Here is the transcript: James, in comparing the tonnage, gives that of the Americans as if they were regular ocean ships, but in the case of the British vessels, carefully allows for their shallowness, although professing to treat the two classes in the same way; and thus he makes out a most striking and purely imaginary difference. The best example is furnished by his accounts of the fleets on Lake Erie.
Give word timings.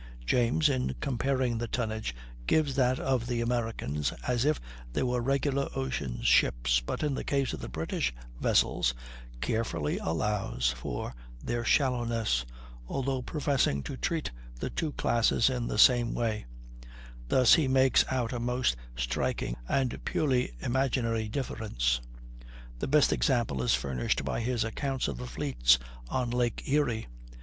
James, 0.25 0.67
in 0.67 0.95
comparing 0.99 1.59
the 1.59 1.67
tonnage, 1.67 2.15
gives 2.47 2.75
that 2.75 2.99
of 2.99 3.27
the 3.27 3.39
Americans 3.39 4.11
as 4.27 4.45
if 4.45 4.59
they 4.91 5.03
were 5.03 5.21
regular 5.21 5.69
ocean 5.75 6.23
ships, 6.23 6.79
but 6.79 7.03
in 7.03 7.13
the 7.13 7.23
case 7.23 7.53
of 7.53 7.59
the 7.59 7.69
British 7.69 8.11
vessels, 8.39 8.95
carefully 9.41 9.99
allows 9.99 10.71
for 10.71 11.13
their 11.43 11.63
shallowness, 11.63 12.43
although 12.87 13.21
professing 13.21 13.83
to 13.83 13.95
treat 13.95 14.31
the 14.59 14.71
two 14.71 14.91
classes 14.93 15.51
in 15.51 15.67
the 15.67 15.77
same 15.77 16.15
way; 16.15 16.47
and 16.81 16.89
thus 17.27 17.53
he 17.53 17.67
makes 17.67 18.03
out 18.11 18.33
a 18.33 18.39
most 18.39 18.75
striking 18.95 19.55
and 19.69 20.03
purely 20.03 20.51
imaginary 20.61 21.29
difference. 21.29 22.01
The 22.79 22.87
best 22.87 23.13
example 23.13 23.61
is 23.61 23.75
furnished 23.75 24.25
by 24.25 24.39
his 24.39 24.63
accounts 24.63 25.07
of 25.07 25.17
the 25.19 25.27
fleets 25.27 25.77
on 26.09 26.31
Lake 26.31 26.63
Erie. 26.67 27.05